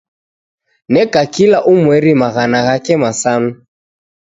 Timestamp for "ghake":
2.65-2.93